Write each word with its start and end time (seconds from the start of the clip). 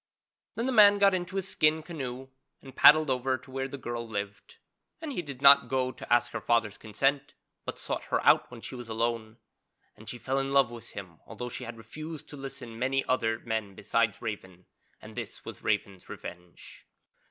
Then 0.55 0.65
the 0.65 0.71
man 0.71 0.97
got 0.97 1.13
into 1.13 1.35
his 1.35 1.47
skin 1.47 1.83
canoe 1.83 2.29
and 2.59 2.75
paddled 2.75 3.11
over 3.11 3.37
to 3.37 3.51
where 3.51 3.67
the 3.67 3.77
girl 3.77 4.07
lived, 4.07 4.57
and 4.99 5.13
he 5.13 5.21
did 5.21 5.43
not 5.43 5.67
go 5.67 5.91
to 5.91 6.11
ask 6.11 6.31
her 6.31 6.41
father's 6.41 6.79
consent 6.79 7.35
but 7.65 7.77
sought 7.77 8.05
her 8.05 8.19
out 8.25 8.49
when 8.49 8.61
she 8.61 8.73
was 8.73 8.89
alone, 8.89 9.37
and 9.95 10.09
she 10.09 10.17
fell 10.17 10.39
in 10.39 10.53
love 10.53 10.71
with 10.71 10.93
him 10.93 11.19
although 11.27 11.49
she 11.49 11.65
had 11.65 11.77
refused 11.77 12.27
to 12.29 12.35
listen 12.35 12.69
to 12.69 12.75
many 12.77 13.05
other 13.05 13.41
men 13.41 13.75
besides 13.75 14.23
Raven, 14.23 14.65
and 14.99 15.15
this 15.15 15.45
was 15.45 15.61
Raven's 15.61 16.09
revenge. 16.09 16.87